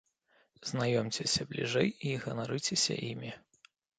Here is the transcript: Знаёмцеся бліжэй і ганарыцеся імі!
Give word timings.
Знаёмцеся 0.69 1.41
бліжэй 1.51 1.89
і 2.11 2.15
ганарыцеся 2.25 2.99
імі! 3.11 3.31